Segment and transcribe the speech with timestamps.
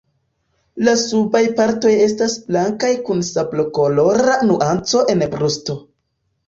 [0.87, 5.83] La subaj partoj estas blankaj kun sablokolora nuanco en brusto.